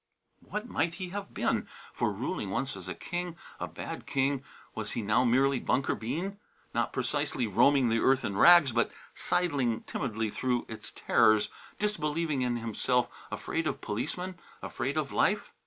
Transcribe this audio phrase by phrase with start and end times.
[0.39, 1.67] What might he have been?
[1.93, 4.43] For ruling once as a king, a bad king,
[4.73, 6.39] was he now merely Bunker Bean,
[6.73, 12.55] not precisely roaming the earth in rags, but sidling timidly through its terrors, disbelieving in
[12.57, 15.53] himself, afraid of policemen, afraid of life?